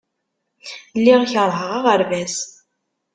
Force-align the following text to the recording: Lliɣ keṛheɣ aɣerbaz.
Lliɣ 0.99 1.21
keṛheɣ 1.31 1.69
aɣerbaz. 1.77 2.35